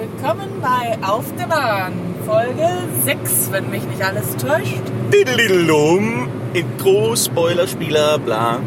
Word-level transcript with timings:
willkommen 0.00 0.60
bei 0.60 0.98
Auf 1.06 1.24
der 1.38 1.46
Bahn, 1.46 1.92
Folge 2.26 2.68
6, 3.04 3.52
wenn 3.52 3.70
mich 3.70 3.84
nicht 3.84 4.02
alles 4.02 4.34
täuscht. 4.36 4.82
Diddlidum, 5.12 6.28
Intro, 6.52 7.14
Spoiler, 7.14 7.68
Spieler, 7.68 8.18
bla. 8.18 8.58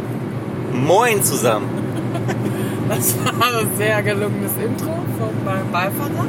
Moin 0.72 1.22
zusammen. 1.24 1.68
Das 2.88 3.18
war 3.18 3.60
ein 3.60 3.68
sehr 3.76 4.02
gelungenes 4.02 4.54
Intro 4.64 4.94
von 5.20 5.44
meinem 5.44 5.70
Beifahrer, 5.74 6.26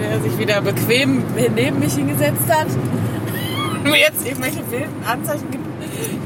der 0.00 0.22
sich 0.22 0.38
wieder 0.38 0.62
bequem 0.62 1.22
neben 1.54 1.78
mich 1.78 1.92
hingesetzt 1.92 2.48
hat 2.48 2.68
und 3.74 3.84
mir 3.90 3.98
jetzt 3.98 4.26
irgendwelche 4.26 4.70
wilden 4.70 5.04
Anzeichen 5.06 5.50
gibt. 5.50 5.65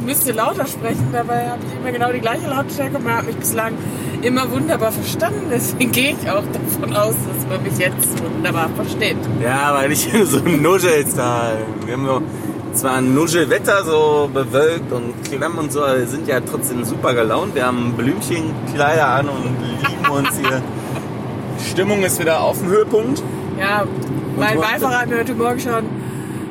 Ich 0.00 0.06
müsste 0.06 0.32
lauter 0.32 0.66
sprechen, 0.66 1.08
dabei 1.12 1.50
habe 1.50 1.60
ich 1.68 1.78
immer 1.78 1.92
genau 1.92 2.10
die 2.10 2.20
gleiche 2.20 2.48
Lautstärke 2.48 2.96
und 2.96 3.04
man 3.04 3.16
hat 3.16 3.26
mich 3.26 3.36
bislang 3.36 3.74
immer 4.22 4.50
wunderbar 4.50 4.92
verstanden. 4.92 5.48
Deswegen 5.50 5.92
gehe 5.92 6.16
ich 6.18 6.30
auch 6.30 6.42
davon 6.52 6.96
aus, 6.96 7.14
dass 7.14 7.48
man 7.48 7.62
mich 7.62 7.78
jetzt 7.78 8.08
wunderbar 8.22 8.70
versteht. 8.74 9.18
Ja, 9.42 9.74
weil 9.74 9.92
ich 9.92 10.08
so 10.24 10.38
nuschelst 10.38 11.18
da. 11.18 11.52
Wir 11.84 11.94
haben 11.94 12.06
so 12.06 12.22
zwar 12.72 12.94
ein 12.94 13.14
Nuschelwetter, 13.14 13.84
so 13.84 14.30
bewölkt 14.32 14.91
und 14.91 15.12
klamm 15.30 15.58
und 15.58 15.70
so, 15.70 15.84
aber 15.84 15.98
wir 15.98 16.06
sind 16.06 16.27
ja 16.27 16.41
trotzdem 16.41 16.82
super 16.84 17.12
gelaunt. 17.12 17.55
Wir 17.55 17.66
haben 17.66 17.92
Blümchenkleider 17.92 19.06
an 19.06 19.28
und 19.28 19.56
lieben 19.86 20.10
uns 20.10 20.38
hier. 20.38 20.62
Stimmung 21.70 22.02
ist 22.02 22.19
wieder 22.19 22.41
auf 22.41 22.58
dem 22.58 22.69
Höhepunkt. 22.69 23.22
Ja, 23.58 23.84
mein? 24.38 24.58
Beifahrer 24.58 25.00
hat 25.00 25.08
mir 25.10 25.19
heute 25.19 25.34
Morgen 25.34 25.60
schon 25.60 25.84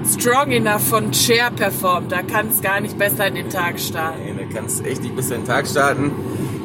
Strong 0.10 0.52
Enough 0.52 0.82
von 0.82 1.14
Cher 1.14 1.52
performt. 1.52 2.12
Da 2.12 2.24
kann 2.24 2.50
es 2.50 2.62
gar 2.62 2.80
nicht 2.80 2.98
besser 2.98 3.28
in 3.28 3.36
den 3.36 3.50
Tag 3.50 3.80
starten. 3.80 4.20
Ey, 4.26 4.34
da 4.36 4.54
kannst 4.54 4.84
echt 4.86 5.04
nicht 5.04 5.16
bis 5.16 5.30
in 5.30 5.42
den 5.42 5.46
Tag 5.46 5.68
starten. 5.68 6.12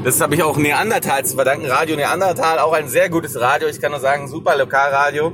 Das 0.02 0.20
habe 0.20 0.34
ich 0.34 0.42
auch 0.42 0.56
Neandertal 0.56 1.24
zu 1.24 1.34
verdanken. 1.34 1.66
Radio 1.66 1.96
Neandertal, 1.96 2.58
auch 2.58 2.72
ein 2.72 2.88
sehr 2.88 3.10
gutes 3.10 3.38
Radio. 3.38 3.68
Ich 3.68 3.80
kann 3.80 3.90
nur 3.90 4.00
sagen, 4.00 4.28
super 4.28 4.56
Lokalradio. 4.56 5.32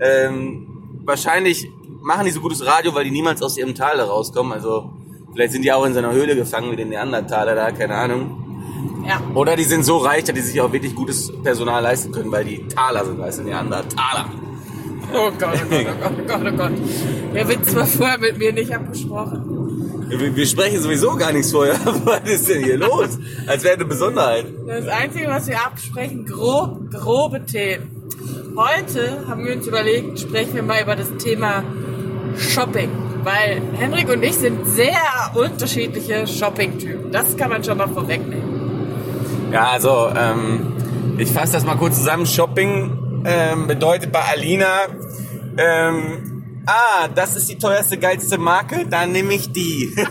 Ähm, 0.00 0.66
wahrscheinlich 1.04 1.70
machen 2.00 2.24
die 2.24 2.30
so 2.30 2.40
gutes 2.40 2.64
Radio, 2.64 2.94
weil 2.94 3.04
die 3.04 3.10
niemals 3.10 3.42
aus 3.42 3.58
ihrem 3.58 3.74
Tal 3.74 4.00
rauskommen. 4.00 4.52
Also 4.52 4.90
vielleicht 5.32 5.52
sind 5.52 5.62
die 5.62 5.72
auch 5.72 5.84
in 5.84 5.92
seiner 5.92 6.12
Höhle 6.12 6.36
gefangen 6.36 6.72
wie 6.72 6.76
den 6.76 6.88
Neandertaler 6.88 7.54
da, 7.54 7.72
keine 7.72 7.94
Ahnung. 7.94 9.04
Ja. 9.06 9.20
Oder 9.34 9.56
die 9.56 9.64
sind 9.64 9.84
so 9.84 9.98
reich, 9.98 10.24
dass 10.24 10.34
die 10.34 10.40
sich 10.40 10.60
auch 10.60 10.72
wirklich 10.72 10.94
gutes 10.94 11.32
Personal 11.42 11.82
leisten 11.82 12.10
können, 12.10 12.32
weil 12.32 12.44
die 12.44 12.66
Taler 12.68 13.04
sind, 13.04 13.18
weißt 13.18 13.40
du, 13.40 13.42
Neandertaler. 13.42 14.30
Oh 15.12 15.30
Gott, 15.38 15.54
oh 15.54 15.68
Gott, 15.68 15.86
oh 15.86 16.00
Gott, 16.00 16.12
oh 16.18 16.26
Gott, 16.26 16.52
oh 16.52 16.56
Gott. 16.56 16.72
Der 17.34 17.48
Witz 17.48 17.74
war 17.74 17.86
vorher 17.86 18.18
mit 18.18 18.38
mir 18.38 18.52
nicht 18.52 18.72
abgesprochen. 18.72 19.60
Wir, 20.08 20.34
wir 20.34 20.46
sprechen 20.46 20.80
sowieso 20.80 21.16
gar 21.16 21.32
nichts 21.32 21.52
vorher. 21.52 21.78
Was 22.04 22.28
ist 22.28 22.48
denn 22.48 22.64
hier 22.64 22.78
los? 22.78 23.18
Als 23.46 23.62
wäre 23.62 23.74
eine 23.74 23.84
Besonderheit. 23.84 24.46
Das 24.66 24.88
Einzige, 24.88 25.28
was 25.28 25.46
wir 25.46 25.64
absprechen, 25.64 26.26
grob, 26.26 26.90
grobe 26.90 27.44
Themen. 27.44 27.90
Heute 28.56 29.24
haben 29.28 29.44
wir 29.44 29.54
uns 29.54 29.66
überlegt, 29.66 30.18
sprechen 30.18 30.54
wir 30.54 30.62
mal 30.62 30.82
über 30.82 30.96
das 30.96 31.16
Thema 31.18 31.62
Shopping. 32.36 32.90
Weil 33.22 33.60
Henrik 33.78 34.08
und 34.08 34.22
ich 34.22 34.34
sind 34.34 34.66
sehr 34.66 35.00
unterschiedliche 35.34 36.26
Shopping-Typen. 36.26 37.12
Das 37.12 37.36
kann 37.36 37.50
man 37.50 37.62
schon 37.62 37.78
mal 37.78 37.88
vorwegnehmen. 37.88 39.50
Ja, 39.52 39.70
also 39.70 40.08
ähm, 40.16 40.72
ich 41.18 41.30
fasse 41.30 41.52
das 41.52 41.64
mal 41.64 41.76
kurz 41.76 41.96
zusammen. 41.98 42.26
Shopping 42.26 42.99
ähm, 43.24 43.66
bedeutet 43.66 44.12
bei 44.12 44.20
Alina, 44.20 44.86
ähm, 45.58 46.62
ah, 46.66 47.08
das 47.14 47.36
ist 47.36 47.48
die 47.48 47.58
teuerste, 47.58 47.98
geilste 47.98 48.38
Marke, 48.38 48.86
dann 48.88 49.12
nehme 49.12 49.34
ich 49.34 49.52
die. 49.52 49.94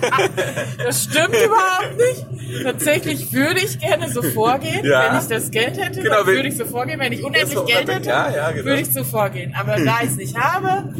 Das 0.83 1.03
stimmt 1.03 1.35
überhaupt 1.35 1.97
nicht. 1.97 2.63
Tatsächlich 2.63 3.31
würde 3.33 3.59
ich 3.59 3.79
gerne 3.79 4.09
so 4.09 4.21
vorgehen, 4.21 4.83
Ja. 4.85 5.11
wenn 5.11 5.19
ich 5.19 5.27
das 5.27 5.51
Geld 5.51 5.77
hätte, 5.77 6.01
Genau, 6.01 6.25
würde 6.25 6.47
ich 6.47 6.57
so 6.57 6.65
vorgehen. 6.65 6.99
Wenn 6.99 7.11
ich 7.13 7.23
unendlich 7.23 7.53
so, 7.53 7.65
Geld 7.65 7.87
hätte, 7.89 8.09
ja, 8.09 8.31
ja, 8.33 8.51
genau. 8.51 8.65
würde 8.65 8.81
ich 8.81 8.91
so 8.91 9.03
vorgehen. 9.03 9.53
Aber 9.59 9.75
da 9.75 9.99
ich 10.01 10.09
es 10.11 10.15
nicht 10.15 10.37
habe 10.37 10.93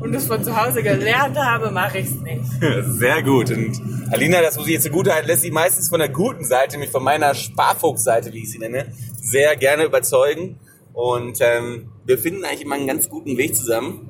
und 0.00 0.14
es 0.14 0.26
von 0.26 0.44
zu 0.44 0.56
Hause 0.56 0.82
gelernt 0.82 1.36
habe, 1.36 1.70
mache 1.70 1.98
ich 1.98 2.06
es 2.06 2.14
nicht. 2.20 2.44
Sehr 2.98 3.22
gut. 3.22 3.50
Und 3.50 3.80
Alina, 4.12 4.42
das 4.42 4.56
muss 4.56 4.66
ich 4.66 4.74
jetzt 4.74 4.84
zugute 4.84 5.12
halten, 5.12 5.26
lässt 5.28 5.42
sich 5.42 5.50
meistens 5.52 5.88
von 5.88 5.98
der 5.98 6.08
guten 6.10 6.44
Seite, 6.44 6.72
nämlich 6.72 6.90
von 6.90 7.02
meiner 7.02 7.34
Sparfuchs-Seite, 7.34 8.32
wie 8.32 8.42
ich 8.42 8.50
sie 8.52 8.58
nenne, 8.58 8.86
sehr 9.20 9.56
gerne 9.56 9.84
überzeugen. 9.84 10.60
Und 10.92 11.38
ähm, 11.40 11.88
wir 12.04 12.18
finden 12.18 12.44
eigentlich 12.44 12.62
immer 12.62 12.74
einen 12.74 12.86
ganz 12.86 13.08
guten 13.08 13.36
Weg 13.38 13.54
zusammen. 13.56 14.08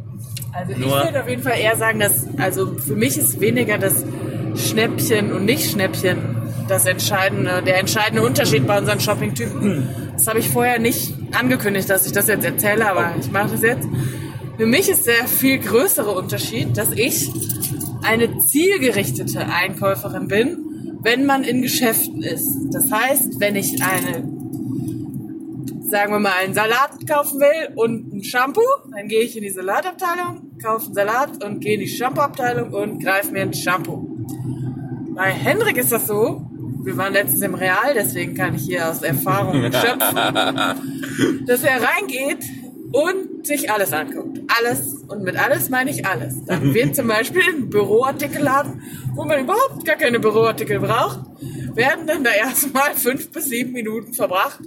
Also 0.53 0.73
ich 0.73 0.79
Nur- 0.79 1.05
würde 1.05 1.23
auf 1.23 1.29
jeden 1.29 1.43
Fall 1.43 1.59
eher 1.59 1.77
sagen, 1.77 2.01
dass 2.01 2.27
also 2.39 2.75
für 2.79 2.95
mich 2.97 3.17
ist 3.17 3.41
weniger 3.41 3.79
das 3.79 4.05
Schnäppchen 4.57 5.33
und 5.33 5.45
nicht 5.45 5.71
Schnäppchen 5.71 6.19
das 6.69 6.87
entscheidende, 6.87 7.63
der 7.65 7.79
entscheidende 7.79 8.23
Unterschied 8.25 8.67
bei 8.67 8.79
unseren 8.79 9.01
Shopping-Typen. 9.01 9.89
Das 10.15 10.27
habe 10.27 10.39
ich 10.39 10.49
vorher 10.49 10.79
nicht 10.79 11.15
angekündigt, 11.33 11.89
dass 11.91 12.07
ich 12.07 12.13
das 12.13 12.29
jetzt 12.29 12.45
erzähle, 12.45 12.89
aber 12.89 13.15
ich 13.21 13.31
mache 13.31 13.51
das 13.53 13.63
jetzt. 13.63 13.89
Für 14.57 14.67
mich 14.67 14.89
ist 14.89 15.07
der 15.07 15.27
viel 15.27 15.59
größere 15.59 16.11
Unterschied, 16.11 16.77
dass 16.77 16.93
ich 16.93 17.31
eine 18.03 18.39
zielgerichtete 18.39 19.47
Einkäuferin 19.47 20.29
bin, 20.29 20.99
wenn 21.03 21.25
man 21.27 21.43
in 21.45 21.63
Geschäften 21.63 22.23
ist. 22.23 22.49
Das 22.73 22.91
heißt, 22.91 23.41
wenn 23.41 23.57
ich 23.57 23.83
eine 23.83 24.29
sagen 25.93 26.11
wir 26.11 26.21
mal, 26.21 26.33
einen 26.43 26.55
Salat 26.55 27.07
kaufen 27.07 27.39
will 27.39 27.69
und 27.77 28.15
ein 28.15 28.25
Shampoo, 28.25 28.63
dann 28.91 29.09
gehe 29.09 29.21
ich 29.21 29.37
in 29.37 29.43
die 29.43 29.51
Salatabteilung, 29.51 30.59
kaufe 30.61 30.87
einen 30.87 30.95
Salat 30.95 31.45
und 31.45 31.61
gehe 31.61 31.75
in 31.75 31.81
die 31.81 31.89
Shampooabteilung 31.89 32.73
und 32.73 33.05
greife 33.05 33.31
mir 33.31 33.43
ein 33.43 33.53
Shampoo. 33.53 34.09
Bei 35.15 35.31
Henrik 35.31 35.77
ist 35.77 35.93
das 35.93 36.07
so, 36.07 36.47
wir 36.83 36.97
waren 36.97 37.13
letztens 37.13 37.43
im 37.43 37.55
Real, 37.55 37.93
deswegen 37.95 38.35
kann 38.35 38.55
ich 38.55 38.63
hier 38.63 38.89
aus 38.89 39.03
Erfahrung 39.03 39.63
schöpfen, 39.65 41.47
dass 41.47 41.63
er 41.63 41.83
reingeht 41.83 42.43
und 42.93 43.47
sich 43.47 43.71
alles 43.71 43.93
anguckt. 43.93 44.41
Alles. 44.59 44.95
Und 45.09 45.23
mit 45.25 45.37
alles 45.37 45.69
meine 45.69 45.91
ich 45.91 46.07
alles. 46.07 46.43
Dann 46.47 46.73
wird 46.75 46.97
zum 46.97 47.07
Beispiel 47.07 47.43
ein 47.55 47.69
Büroartikelladen, 47.69 48.83
wo 49.15 49.25
man 49.25 49.41
überhaupt 49.41 49.85
gar 49.85 49.97
keine 49.97 50.21
Büroartikel 50.21 50.81
braucht, 50.81 51.21
werden 51.75 52.07
dann 52.07 52.25
da 52.25 52.31
erstmal 52.31 52.95
fünf 52.95 53.31
bis 53.31 53.47
sieben 53.47 53.73
Minuten 53.73 54.15
verbracht, 54.15 54.61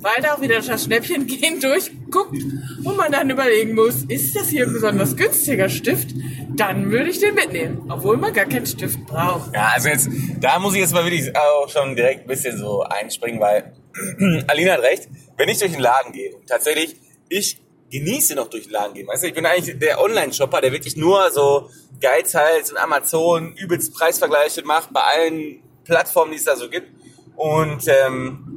weil 0.00 0.22
da 0.22 0.34
auch 0.34 0.40
wieder 0.40 0.60
das 0.60 0.84
Schnäppchen 0.84 1.26
gehen 1.26 1.60
durchguckt 1.60 2.36
und 2.84 2.96
man 2.96 3.12
dann 3.12 3.30
überlegen 3.30 3.74
muss, 3.74 4.04
ist 4.08 4.36
das 4.36 4.48
hier 4.48 4.66
ein 4.66 4.72
besonders 4.72 5.16
günstiger 5.16 5.68
Stift? 5.68 6.08
Dann 6.56 6.90
würde 6.90 7.10
ich 7.10 7.20
den 7.20 7.34
mitnehmen, 7.34 7.88
obwohl 7.88 8.16
man 8.16 8.32
gar 8.32 8.46
keinen 8.46 8.66
Stift 8.66 9.04
braucht. 9.06 9.54
Ja, 9.54 9.72
also 9.74 9.88
jetzt, 9.88 10.08
da 10.40 10.58
muss 10.58 10.74
ich 10.74 10.80
jetzt 10.80 10.92
mal 10.92 11.04
wirklich 11.04 11.36
auch 11.36 11.68
schon 11.68 11.94
direkt 11.94 12.22
ein 12.22 12.26
bisschen 12.26 12.58
so 12.58 12.82
einspringen, 12.82 13.40
weil 13.40 13.72
Alina 14.48 14.72
hat 14.72 14.82
recht. 14.82 15.08
Wenn 15.36 15.48
ich 15.48 15.58
durch 15.58 15.72
den 15.72 15.80
Laden 15.80 16.12
gehe, 16.12 16.34
und 16.34 16.48
tatsächlich, 16.48 16.96
ich 17.28 17.60
genieße 17.90 18.34
noch 18.34 18.48
durch 18.48 18.64
den 18.64 18.72
Laden 18.72 18.94
gehen. 18.94 19.06
Weißt 19.06 19.22
du, 19.22 19.28
ich 19.28 19.34
bin 19.34 19.46
eigentlich 19.46 19.78
der 19.78 20.00
Online-Shopper, 20.00 20.60
der 20.60 20.72
wirklich 20.72 20.96
nur 20.96 21.30
so 21.30 21.70
Geizhals 22.00 22.70
und 22.70 22.76
Amazon 22.76 23.54
übelst 23.54 23.94
Preisvergleiche 23.94 24.62
macht 24.64 24.92
bei 24.92 25.00
allen 25.00 25.62
Plattformen, 25.84 26.32
die 26.32 26.38
es 26.38 26.44
da 26.44 26.56
so 26.56 26.68
gibt. 26.68 26.88
Und 27.36 27.86
ähm, 27.86 28.47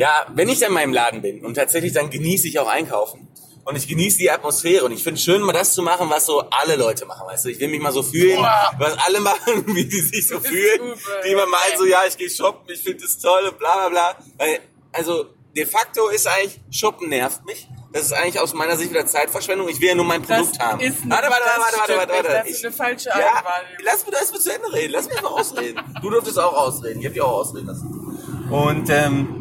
ja, 0.00 0.26
wenn 0.34 0.48
ich 0.48 0.58
dann 0.60 0.72
mal 0.72 0.82
im 0.82 0.94
Laden 0.94 1.20
bin 1.20 1.44
und 1.44 1.54
tatsächlich 1.54 1.92
dann 1.92 2.08
genieße 2.08 2.48
ich 2.48 2.58
auch 2.58 2.68
einkaufen. 2.68 3.28
Und 3.66 3.76
ich 3.76 3.86
genieße 3.86 4.16
die 4.16 4.30
Atmosphäre 4.30 4.86
und 4.86 4.92
ich 4.92 5.04
finde 5.04 5.20
schön, 5.20 5.42
mal 5.42 5.52
das 5.52 5.74
zu 5.74 5.82
machen, 5.82 6.08
was 6.08 6.24
so 6.24 6.40
alle 6.50 6.76
Leute 6.76 7.04
machen, 7.04 7.26
weißt 7.26 7.44
du? 7.44 7.50
Ich 7.50 7.60
will 7.60 7.68
mich 7.68 7.80
mal 7.80 7.92
so 7.92 8.02
fühlen, 8.02 8.38
Boah. 8.38 8.72
was 8.78 8.96
alle 9.06 9.20
machen, 9.20 9.64
wie 9.74 9.84
die 9.84 10.00
sich 10.00 10.26
so 10.26 10.38
Das 10.38 10.46
fühlen. 10.46 10.80
super, 10.96 11.22
Die 11.24 11.28
immer 11.30 11.42
ja. 11.42 11.46
meinen 11.46 11.78
so, 11.78 11.84
ja, 11.84 12.00
ich 12.08 12.16
gehe 12.16 12.30
shoppen, 12.30 12.66
ich 12.72 12.82
finde 12.82 13.02
das 13.02 13.18
toll 13.18 13.42
und 13.48 13.58
bla 13.58 13.74
bla 13.76 13.88
bla. 13.90 14.16
Weil, 14.38 14.60
also, 14.92 15.26
de 15.54 15.66
facto 15.66 16.08
ist 16.08 16.26
eigentlich, 16.26 16.58
shoppen 16.70 17.10
nervt 17.10 17.44
mich. 17.44 17.68
Das 17.92 18.02
ist 18.06 18.12
eigentlich 18.12 18.40
aus 18.40 18.54
meiner 18.54 18.76
Sicht 18.76 18.90
wieder 18.90 19.04
Zeitverschwendung. 19.04 19.68
Ich 19.68 19.78
will 19.80 19.88
ja 19.88 19.94
nur 19.94 20.06
mein 20.06 20.22
Das 20.26 20.38
Produkt 20.38 20.58
haben. 20.58 20.80
ist 20.80 21.08
warte, 21.10 21.28
warte, 21.28 21.42
das 21.44 21.58
warte, 21.58 21.76
warte, 21.78 21.96
warte, 21.96 22.12
nicht. 22.12 22.24
warte. 22.24 22.48
Das 22.48 22.50
ist 22.56 22.64
eine 22.64 22.72
falsche 22.72 23.08
ja, 23.10 23.14
Einwahrnehmung. 23.14 23.84
Lass 23.84 24.06
mich 24.06 24.14
das 24.18 24.32
mal 24.32 24.40
zu 24.40 24.54
Ende 24.54 24.72
reden. 24.72 24.92
Lass 24.92 25.06
mich 25.08 25.22
mal 25.22 25.28
ausreden. 25.28 25.80
Du 26.00 26.08
durftest 26.10 26.38
auch 26.38 26.54
ausreden. 26.54 27.00
Ich 27.00 27.06
hab 27.06 27.12
dich 27.12 27.22
auch 27.22 27.32
ausreden 27.40 27.66
lassen. 27.66 28.48
Und 28.50 28.88
ähm, 28.90 29.39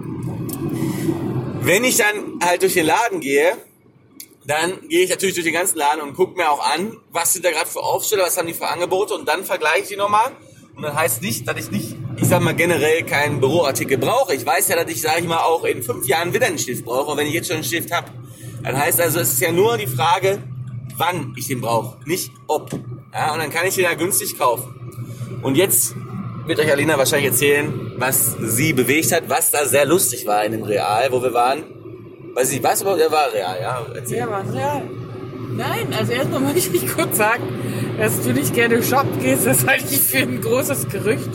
wenn 1.69 1.84
ich 1.84 1.97
dann 1.97 2.40
halt 2.44 2.63
durch 2.63 2.74
den 2.74 2.88
Laden 2.88 3.19
gehe, 3.19 3.56
dann 4.48 4.89
gehe 4.89 5.04
ich 5.04 5.12
natürlich 5.12 5.36
durch 5.36 5.45
den 5.45 5.54
ganzen 5.54 5.77
Laden 5.77 6.01
und 6.01 6.16
gucke 6.16 6.36
mir 6.36 6.50
auch 6.50 6.66
an, 6.74 6.98
was 7.12 7.33
sind 7.33 7.45
da 7.45 7.51
gerade 7.51 7.69
für 7.69 7.81
Aufsteller, 7.81 8.24
was 8.24 8.36
haben 8.39 8.48
die 8.48 8.56
für 8.56 8.68
Angebote 8.68 9.13
und 9.13 9.27
dann 9.27 9.45
vergleiche 9.45 9.83
ich 9.83 9.88
die 9.89 9.95
nochmal. 9.95 10.31
Und 10.75 10.81
das 10.81 10.95
heißt 10.95 11.21
nicht, 11.21 11.48
dass 11.48 11.57
ich 11.57 11.69
nicht, 11.69 11.95
ich 12.18 12.27
sag 12.27 12.42
mal, 12.42 12.56
generell 12.56 13.04
keinen 13.04 13.39
Büroartikel 13.39 14.00
brauche. 14.00 14.33
Ich 14.33 14.44
weiß 14.44 14.68
ja, 14.69 14.83
dass 14.83 14.92
ich, 14.92 15.00
sage 15.00 15.21
ich 15.21 15.27
mal, 15.27 15.44
auch 15.44 15.63
in 15.63 15.83
fünf 15.83 16.07
Jahren 16.07 16.33
wieder 16.33 16.48
einen 16.48 16.57
Stift 16.57 16.86
brauche, 16.86 17.16
wenn 17.16 17.27
ich 17.27 17.33
jetzt 17.33 17.50
schon 17.50 17.57
einen 17.57 17.63
Stift 17.63 17.92
habe. 17.92 18.07
Das 18.63 18.75
heißt 18.75 19.00
also, 19.01 19.19
es 19.19 19.33
ist 19.33 19.42
ja 19.42 19.51
nur 19.51 19.77
die 19.77 19.86
Frage, 19.86 20.42
wann 20.98 21.36
ich 21.38 21.45
den 21.45 21.62
brauche, 21.62 22.00
nicht 22.10 22.31
ob. 22.48 22.72
Ja, 23.13 23.33
und 23.33 23.39
dann 23.42 23.51
kann 23.51 23.68
ich 23.68 23.75
den 23.75 23.83
ja 23.83 23.94
günstig 23.94 24.39
kaufen. 24.39 25.39
Und 25.44 25.54
jetzt 25.54 25.94
wird 26.48 26.60
euch 26.60 26.72
Alina 26.72 26.98
wahrscheinlich 26.98 27.30
erzählen, 27.30 27.88
was 28.00 28.36
sie 28.42 28.74
bewegt 28.74 29.12
hat, 29.12 29.30
was 29.30 29.51
da 29.51 29.66
sehr 29.66 29.86
lustig 29.86 30.25
war 30.25 30.44
in 30.44 30.54
dem 30.54 30.63
Real, 30.63 31.12
wo 31.12 31.22
wir 31.22 31.34
waren. 31.34 31.63
Weiß 32.34 32.51
ich 32.51 32.63
was 32.63 32.81
überhaupt, 32.81 33.01
er 33.01 33.12
war 33.12 33.34
real, 33.34 33.57
ja? 33.62 33.86
Erzähl. 33.94 34.19
Ja, 34.19 34.25
Mann, 34.28 34.50
real. 34.50 34.84
Nein, 35.51 35.94
also 35.98 36.12
erstmal 36.12 36.40
möchte 36.42 36.75
ich 36.75 36.88
kurz 36.88 37.18
sagen, 37.18 37.44
dass 37.98 38.22
du 38.22 38.31
nicht 38.31 38.54
gerne 38.54 38.81
shoppen 38.81 39.19
gehst, 39.19 39.46
das 39.46 39.66
halte 39.66 39.94
ich 39.94 40.00
für 40.00 40.19
ein 40.19 40.40
großes 40.42 40.88
Gerücht, 40.90 41.30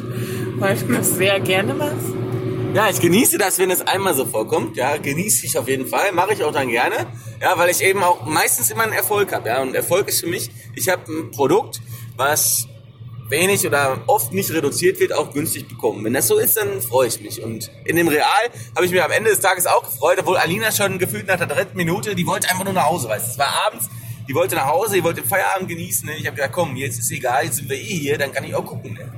weil 0.56 0.76
du 0.76 0.94
das 0.94 1.16
sehr 1.16 1.40
gerne 1.40 1.74
machst. 1.74 2.14
Ja, 2.74 2.88
ich 2.90 3.00
genieße 3.00 3.38
das, 3.38 3.58
wenn 3.58 3.70
es 3.70 3.82
einmal 3.82 4.14
so 4.14 4.24
vorkommt. 4.24 4.76
Ja, 4.76 4.96
genieße 4.96 5.46
ich 5.46 5.56
auf 5.56 5.68
jeden 5.68 5.86
Fall. 5.86 6.10
Mache 6.10 6.32
ich 6.32 6.42
auch 6.42 6.50
dann 6.50 6.68
gerne. 6.68 7.06
Ja, 7.40 7.56
weil 7.56 7.70
ich 7.70 7.80
eben 7.82 8.02
auch 8.02 8.26
meistens 8.26 8.68
immer 8.68 8.82
einen 8.82 8.92
Erfolg 8.92 9.32
habe. 9.32 9.48
Ja, 9.48 9.62
und 9.62 9.76
Erfolg 9.76 10.08
ist 10.08 10.20
für 10.20 10.26
mich, 10.26 10.50
ich 10.74 10.88
habe 10.88 11.02
ein 11.06 11.30
Produkt, 11.30 11.80
was 12.16 12.66
wenig 13.28 13.66
oder 13.66 13.98
oft 14.06 14.32
nicht 14.32 14.50
reduziert 14.52 15.00
wird, 15.00 15.12
auch 15.12 15.32
günstig 15.32 15.68
bekommen. 15.68 16.04
Wenn 16.04 16.12
das 16.12 16.28
so 16.28 16.38
ist, 16.38 16.56
dann 16.56 16.80
freue 16.82 17.08
ich 17.08 17.20
mich. 17.20 17.42
Und 17.42 17.70
in 17.84 17.96
dem 17.96 18.08
Real 18.08 18.26
habe 18.74 18.84
ich 18.84 18.92
mich 18.92 19.02
am 19.02 19.10
Ende 19.10 19.30
des 19.30 19.40
Tages 19.40 19.66
auch 19.66 19.82
gefreut, 19.82 20.18
obwohl 20.20 20.36
Alina 20.36 20.70
schon 20.72 20.98
gefühlt 20.98 21.26
nach 21.26 21.38
der 21.38 21.46
dritten 21.46 21.76
Minute, 21.76 22.14
die 22.14 22.26
wollte 22.26 22.48
einfach 22.50 22.64
nur 22.64 22.74
nach 22.74 22.86
Hause, 22.86 23.08
weißt 23.08 23.26
du. 23.26 23.30
Es 23.32 23.38
war 23.38 23.66
abends, 23.66 23.88
die 24.28 24.34
wollte 24.34 24.54
nach 24.54 24.66
Hause, 24.66 24.94
die 24.96 25.04
wollte 25.04 25.22
den 25.22 25.28
Feierabend 25.28 25.68
genießen. 25.68 26.08
Ne? 26.08 26.16
Ich 26.16 26.26
habe 26.26 26.36
gesagt, 26.36 26.54
komm, 26.54 26.76
jetzt 26.76 26.98
ist 26.98 27.10
egal, 27.10 27.44
jetzt 27.44 27.56
sind 27.56 27.68
wir 27.68 27.76
eh 27.76 27.80
hier, 27.80 28.18
dann 28.18 28.32
kann 28.32 28.44
ich 28.44 28.54
auch 28.54 28.64
gucken. 28.64 28.94
Ne? 28.94 29.12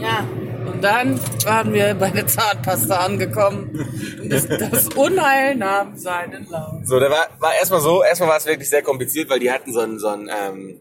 Ja, 0.00 0.26
und 0.66 0.82
dann 0.82 1.20
waren 1.44 1.72
wir 1.72 1.94
bei 1.94 2.10
der 2.10 2.26
Zahnpasta 2.26 2.96
angekommen. 2.96 3.70
Und 4.20 4.30
das, 4.30 4.46
das 4.48 4.88
Unheil 4.88 5.54
nahm 5.56 5.96
seinen 5.96 6.48
Lauf. 6.48 6.80
So, 6.84 6.98
da 6.98 7.10
war, 7.10 7.28
war 7.38 7.54
erstmal 7.54 7.80
so, 7.80 8.02
erstmal 8.02 8.30
war 8.30 8.36
es 8.36 8.46
wirklich 8.46 8.68
sehr 8.68 8.82
kompliziert, 8.82 9.28
weil 9.30 9.38
die 9.38 9.50
hatten 9.50 9.72
so 9.72 9.80
ein, 9.80 9.98
so 9.98 10.08
ein 10.08 10.28
ähm, 10.28 10.80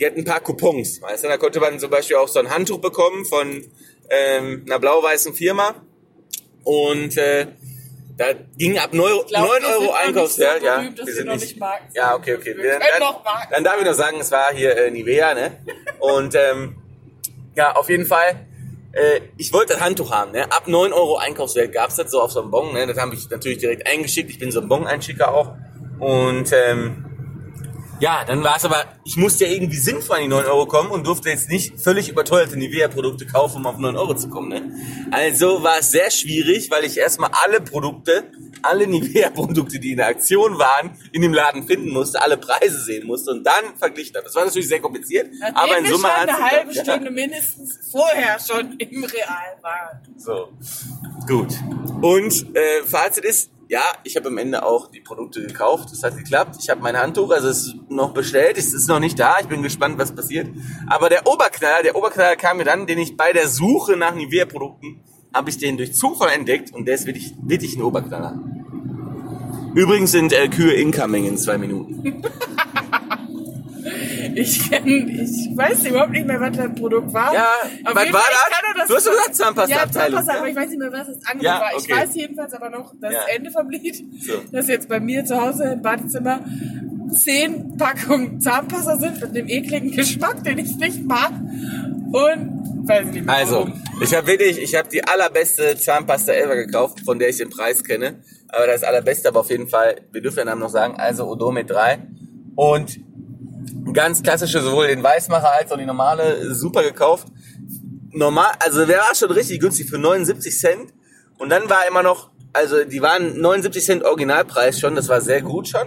die 0.00 0.06
hatten 0.06 0.20
ein 0.20 0.24
paar 0.24 0.40
Coupons, 0.40 1.02
weißt 1.02 1.24
du, 1.24 1.28
da 1.28 1.36
konnte 1.36 1.60
man 1.60 1.78
zum 1.78 1.90
Beispiel 1.90 2.16
auch 2.16 2.28
so 2.28 2.38
ein 2.38 2.50
Handtuch 2.50 2.80
bekommen 2.80 3.26
von 3.26 3.64
ähm, 4.08 4.64
einer 4.66 4.78
blau-weißen 4.78 5.34
Firma 5.34 5.74
und 6.64 7.16
äh, 7.18 7.48
da 8.16 8.26
ging 8.56 8.78
ab 8.78 8.92
9, 8.92 9.26
glaub, 9.28 9.48
9 9.48 9.64
Euro 9.64 9.84
so 9.84 9.92
Einkaufswert, 9.92 10.62
ja. 10.62 10.76
berühmt, 10.78 10.98
wir 10.98 11.24
noch 11.24 11.36
nicht 11.36 11.58
Marken 11.58 11.86
ja, 11.94 12.14
okay, 12.14 12.34
okay. 12.34 12.54
Wir 12.56 12.78
Dann, 12.78 13.14
dann, 13.50 13.64
darf 13.64 13.78
ich 13.78 13.86
noch 13.86 13.94
sagen, 13.94 14.20
es 14.20 14.30
war 14.30 14.52
hier 14.52 14.76
äh, 14.76 14.90
Nivea, 14.90 15.32
ne? 15.32 15.56
Und 16.00 16.34
ähm, 16.34 16.76
ja, 17.54 17.74
auf 17.76 17.88
jeden 17.88 18.04
Fall. 18.04 18.46
Äh, 18.92 19.20
ich 19.38 19.52
wollte 19.54 19.72
das 19.72 19.82
Handtuch 19.82 20.10
haben, 20.10 20.32
ne? 20.32 20.52
Ab 20.52 20.66
9 20.66 20.92
Euro 20.92 21.16
Einkaufswert 21.16 21.72
gab's 21.72 21.96
das 21.96 22.10
so 22.10 22.20
auf 22.20 22.30
so 22.30 22.42
einem 22.42 22.50
Bon, 22.50 22.74
ne? 22.74 22.86
Das 22.86 22.98
habe 22.98 23.14
ich 23.14 23.30
natürlich 23.30 23.58
direkt 23.58 23.86
eingeschickt. 23.86 24.28
Ich 24.28 24.38
bin 24.38 24.50
so 24.50 24.60
ein 24.60 24.68
Bon-Einschicker 24.68 25.32
auch. 25.32 25.54
Und 25.98 26.52
ähm, 26.52 27.06
ja, 28.00 28.24
dann 28.24 28.42
war 28.42 28.56
es 28.56 28.64
aber, 28.64 28.84
ich 29.04 29.16
musste 29.16 29.44
ja 29.44 29.52
irgendwie 29.52 29.76
sinnvoll 29.76 30.16
an 30.16 30.22
die 30.22 30.28
9 30.28 30.46
Euro 30.46 30.66
kommen 30.66 30.90
und 30.90 31.06
durfte 31.06 31.28
jetzt 31.28 31.50
nicht 31.50 31.78
völlig 31.78 32.08
überteuerte 32.08 32.56
Nivea-Produkte 32.56 33.26
kaufen, 33.26 33.58
um 33.58 33.66
auf 33.66 33.78
9 33.78 33.96
Euro 33.96 34.14
zu 34.14 34.28
kommen. 34.28 34.48
Ne? 34.48 35.08
Also 35.10 35.62
war 35.62 35.78
es 35.78 35.90
sehr 35.90 36.10
schwierig, 36.10 36.70
weil 36.70 36.84
ich 36.84 36.96
erstmal 36.96 37.30
alle 37.44 37.60
Produkte, 37.60 38.24
alle 38.62 38.86
Nivea-Produkte, 38.86 39.78
die 39.78 39.92
in 39.92 39.98
der 39.98 40.08
Aktion 40.08 40.58
waren, 40.58 40.98
in 41.12 41.22
dem 41.22 41.34
Laden 41.34 41.66
finden 41.66 41.90
musste, 41.90 42.22
alle 42.22 42.38
Preise 42.38 42.80
sehen 42.82 43.06
musste 43.06 43.32
und 43.32 43.44
dann 43.44 43.76
verglichen 43.78 44.16
habe. 44.16 44.24
Das 44.24 44.34
war 44.34 44.44
natürlich 44.44 44.68
sehr 44.68 44.80
kompliziert, 44.80 45.30
Nachdem 45.38 45.56
aber 45.56 45.78
in 45.78 45.86
Summe 45.86 46.08
hat 46.08 46.28
eine 46.28 46.38
halbe 46.38 46.74
Stunde 46.74 47.10
mindestens 47.10 47.80
vorher 47.90 48.38
schon 48.40 48.76
im 48.78 49.04
Real 49.04 49.56
waren. 49.60 50.00
So, 50.16 50.52
gut. 51.26 51.54
Und 52.00 52.56
äh, 52.56 52.82
Fazit 52.86 53.24
ist, 53.24 53.50
ja, 53.70 53.82
ich 54.02 54.16
habe 54.16 54.28
am 54.28 54.38
Ende 54.38 54.64
auch 54.64 54.90
die 54.90 55.00
Produkte 55.00 55.46
gekauft. 55.46 55.92
Es 55.92 56.02
hat 56.02 56.16
geklappt. 56.16 56.56
Ich 56.60 56.68
habe 56.68 56.80
mein 56.82 56.96
Handtuch, 56.96 57.30
also 57.30 57.48
es 57.48 57.68
ist 57.68 57.76
noch 57.88 58.12
bestellt. 58.12 58.58
Es 58.58 58.74
ist 58.74 58.88
noch 58.88 58.98
nicht 58.98 59.16
da. 59.16 59.36
Ich 59.40 59.46
bin 59.46 59.62
gespannt, 59.62 59.96
was 59.96 60.12
passiert. 60.12 60.48
Aber 60.88 61.08
der 61.08 61.24
Oberknaller, 61.24 61.84
der 61.84 61.94
Oberknaller 61.94 62.34
kam 62.34 62.56
mir 62.56 62.64
dann, 62.64 62.88
den 62.88 62.98
ich 62.98 63.16
bei 63.16 63.32
der 63.32 63.46
Suche 63.46 63.96
nach 63.96 64.12
Nivea-Produkten, 64.12 65.04
habe 65.32 65.50
ich 65.50 65.58
den 65.58 65.76
durch 65.76 65.94
Zufall 65.94 66.30
entdeckt 66.30 66.74
und 66.74 66.86
der 66.86 66.96
ist 66.96 67.06
wirklich, 67.06 67.32
wirklich 67.42 67.76
ein 67.76 67.82
Oberknaller. 67.82 68.42
Übrigens 69.76 70.10
sind 70.10 70.32
äh, 70.32 70.48
Kühe 70.48 70.72
incoming 70.72 71.26
in 71.26 71.38
zwei 71.38 71.56
Minuten. 71.56 72.24
Ich 74.34 74.70
kenn, 74.70 74.86
ich 74.86 75.56
weiß 75.56 75.84
überhaupt 75.86 76.10
nicht 76.12 76.26
mehr, 76.26 76.40
was 76.40 76.56
das 76.56 76.74
Produkt 76.74 77.12
war. 77.12 77.32
Ja, 77.34 77.48
Auf 77.84 77.94
was 77.94 78.12
war 78.12 78.22
das? 78.76 78.88
Du 78.88 78.94
hast 78.96 79.06
doch 79.06 79.12
gesagt 79.12 79.34
Zahnpasta-Abteilung, 79.34 80.18
Ja, 80.18 80.24
Zahnpasta, 80.24 80.32
ja? 80.32 80.38
aber 80.38 80.48
ich 80.48 80.56
weiß 80.56 80.68
nicht 80.70 80.78
mehr, 80.78 80.92
was 80.92 81.06
das 81.06 81.16
Angebot 81.26 81.42
Ja, 81.44 81.60
war. 81.60 81.70
Ich 81.76 81.84
okay. 81.84 81.92
weiß 81.92 82.14
jedenfalls 82.14 82.52
aber 82.54 82.70
noch 82.70 82.94
das 83.00 83.12
Ja. 83.12 83.20
Ende 83.34 83.50
vom 83.50 83.70
Lied, 83.70 84.04
So. 84.22 84.32
dass 84.52 84.68
jetzt 84.68 84.88
bei 84.88 85.00
mir 85.00 85.24
zu 85.24 85.40
Hause 85.40 85.64
im 85.64 85.82
Badezimmer 85.82 86.40
zehn 87.12 87.76
Packungen 87.76 88.40
Zahnpasta 88.40 88.96
sind 88.98 89.20
mit 89.20 89.34
dem 89.34 89.48
ekligen 89.48 89.90
Geschmack, 89.90 90.44
den 90.44 90.58
ich 90.58 90.76
nicht 90.76 91.04
mag. 91.04 91.32
Und 92.12 92.86
weiß 92.88 93.06
nicht 93.06 93.24
mehr 93.24 93.34
Also, 93.34 93.54
warum. 93.66 93.82
ich 94.00 94.14
habe 94.14 94.26
wirklich, 94.26 94.58
ich 94.60 94.74
habe 94.74 94.88
die 94.88 95.02
allerbeste 95.04 95.76
Zahnpasta 95.76 96.32
ever 96.32 96.56
gekauft, 96.56 97.00
von 97.04 97.18
der 97.18 97.28
ich 97.28 97.36
den 97.38 97.50
Preis 97.50 97.82
kenne. 97.84 98.20
Aber 98.48 98.66
das 98.66 98.82
allerbeste, 98.82 99.28
aber 99.28 99.40
auf 99.40 99.50
jeden 99.50 99.68
Fall, 99.68 99.96
wir 100.12 100.20
dürfen 100.20 100.38
den 100.38 100.46
Namen 100.46 100.60
noch 100.60 100.70
sagen, 100.70 100.94
also 100.96 101.26
Odomit 101.28 101.70
3. 101.70 101.98
Und 102.56 102.98
ganz 103.92 104.22
klassische, 104.22 104.60
sowohl 104.60 104.88
den 104.88 105.02
Weißmacher 105.02 105.52
als 105.52 105.72
auch 105.72 105.78
die 105.78 105.86
normale, 105.86 106.54
super 106.54 106.82
gekauft. 106.82 107.28
Normal, 108.12 108.52
also 108.58 108.84
der 108.86 108.98
war 108.98 109.14
schon 109.14 109.30
richtig 109.30 109.60
günstig 109.60 109.88
für 109.88 109.98
79 109.98 110.58
Cent. 110.58 110.92
Und 111.38 111.50
dann 111.50 111.68
war 111.70 111.86
immer 111.88 112.02
noch, 112.02 112.30
also 112.52 112.84
die 112.84 113.00
waren 113.00 113.40
79 113.40 113.84
Cent 113.84 114.04
Originalpreis 114.04 114.80
schon, 114.80 114.94
das 114.94 115.08
war 115.08 115.20
sehr 115.20 115.42
gut 115.42 115.68
schon. 115.68 115.86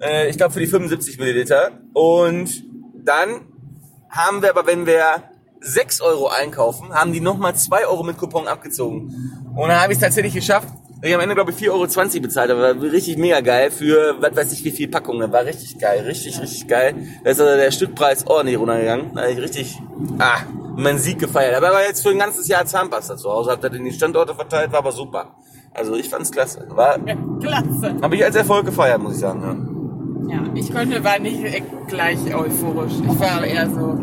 Äh, 0.00 0.28
ich 0.28 0.36
glaube 0.36 0.52
für 0.52 0.60
die 0.60 0.66
75 0.66 1.18
Milliliter. 1.18 1.72
Und 1.92 2.64
dann 2.94 3.40
haben 4.10 4.42
wir 4.42 4.50
aber, 4.50 4.66
wenn 4.66 4.86
wir 4.86 5.24
6 5.60 6.00
Euro 6.02 6.28
einkaufen, 6.28 6.92
haben 6.92 7.12
die 7.12 7.20
nochmal 7.20 7.54
2 7.54 7.86
Euro 7.86 8.02
mit 8.02 8.18
Coupon 8.18 8.46
abgezogen. 8.46 9.42
Und 9.56 9.68
dann 9.68 9.80
habe 9.80 9.92
ich 9.92 9.98
es 9.98 10.02
tatsächlich 10.02 10.34
geschafft. 10.34 10.68
Ich 11.04 11.12
habe 11.12 11.22
am 11.22 11.28
Ende, 11.28 11.34
glaube 11.34 11.50
ich, 11.50 11.58
4,20 11.58 11.70
Euro 11.70 12.22
bezahlt, 12.22 12.50
aber 12.50 12.62
war 12.62 12.82
richtig 12.82 13.18
mega 13.18 13.42
geil 13.42 13.70
für, 13.70 14.16
was 14.22 14.34
weiß 14.34 14.52
ich, 14.52 14.64
wie 14.64 14.70
viel 14.70 14.88
Packungen. 14.88 15.30
War 15.30 15.44
richtig 15.44 15.78
geil, 15.78 16.02
richtig, 16.04 16.40
richtig 16.40 16.66
geil. 16.66 16.94
Da 17.22 17.30
ist 17.30 17.38
also 17.38 17.54
der 17.54 17.70
Stückpreis 17.72 18.26
ordentlich 18.26 18.58
runtergegangen. 18.58 19.14
Da 19.14 19.28
ich 19.28 19.36
richtig, 19.36 19.78
ah, 20.18 20.38
meinen 20.76 20.98
Sieg 20.98 21.18
gefeiert. 21.18 21.54
Aber 21.56 21.74
war 21.74 21.82
jetzt 21.82 22.02
für 22.02 22.08
ein 22.08 22.18
ganzes 22.18 22.48
Jahr 22.48 22.64
Zahnpasta 22.64 23.18
zu 23.18 23.30
Hause, 23.30 23.50
hab 23.50 23.60
das 23.60 23.74
in 23.74 23.84
die 23.84 23.92
Standorte 23.92 24.34
verteilt, 24.34 24.72
war 24.72 24.78
aber 24.78 24.92
super. 24.92 25.34
Also 25.74 25.94
ich 25.94 26.08
fand's 26.08 26.32
klasse. 26.32 26.66
War, 26.70 26.98
Klasse. 27.38 27.96
habe 28.00 28.16
ich 28.16 28.24
als 28.24 28.36
Erfolg 28.36 28.64
gefeiert, 28.64 29.02
muss 29.02 29.12
ich 29.12 29.20
sagen. 29.20 29.76
Ja. 30.30 30.36
Ja, 30.36 30.42
ich 30.54 30.72
konnte, 30.72 31.04
war 31.04 31.18
nicht 31.18 31.62
gleich 31.86 32.34
euphorisch. 32.34 32.94
Ich 33.02 33.20
war 33.20 33.44
eher 33.44 33.68
so 33.68 33.94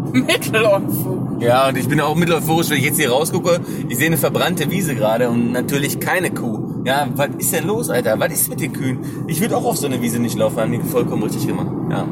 mitteleuphorisch. 0.12 1.42
Ja, 1.42 1.68
und 1.68 1.76
ich 1.76 1.88
bin 1.88 2.00
auch 2.00 2.14
mitteleuphorisch, 2.14 2.70
wenn 2.70 2.78
ich 2.78 2.84
jetzt 2.84 2.98
hier 2.98 3.10
rausgucke. 3.10 3.60
Ich 3.88 3.96
sehe 3.96 4.06
eine 4.06 4.16
verbrannte 4.16 4.70
Wiese 4.70 4.94
gerade 4.94 5.30
und 5.30 5.52
natürlich 5.52 6.00
keine 6.00 6.30
Kuh. 6.30 6.82
Ja, 6.84 7.08
was 7.14 7.30
ist 7.38 7.52
denn 7.52 7.66
los, 7.66 7.90
Alter? 7.90 8.18
Was 8.18 8.32
ist 8.32 8.48
mit 8.48 8.60
den 8.60 8.72
Kühen? 8.72 9.24
Ich 9.26 9.40
würde 9.40 9.56
auch 9.56 9.64
auf 9.64 9.76
so 9.76 9.86
eine 9.86 10.00
Wiese 10.00 10.18
nicht 10.18 10.36
laufen, 10.36 10.58
haben 10.58 10.72
die 10.72 10.80
vollkommen 10.80 11.22
richtig 11.22 11.46
gemacht. 11.46 11.68
Ja. 11.90 12.06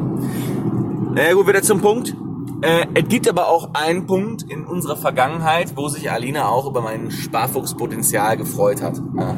Na 1.15 1.23
ja, 1.23 1.33
gut, 1.33 1.47
wieder 1.47 1.63
zum 1.63 1.81
Punkt. 1.81 2.15
Äh, 2.61 2.87
es 2.95 3.09
gibt 3.09 3.29
aber 3.29 3.49
auch 3.49 3.71
einen 3.75 4.07
Punkt 4.07 4.43
in 4.43 4.65
unserer 4.65 4.97
Vergangenheit, 4.97 5.77
wo 5.77 5.89
sich 5.89 6.11
Alina 6.11 6.49
auch 6.49 6.67
über 6.67 6.81
mein 6.81 7.11
Sparfuchspotenzial 7.11 8.37
gefreut 8.37 8.83
hat. 8.83 9.01
Ja. 9.17 9.37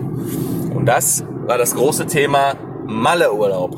Und 0.75 0.87
das 0.87 1.25
war 1.47 1.59
das 1.59 1.75
große 1.75 2.07
Thema 2.07 2.55
Malleurlaub. 2.87 3.77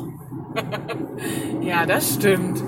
Ja, 1.61 1.85
das 1.85 2.15
stimmt. 2.15 2.61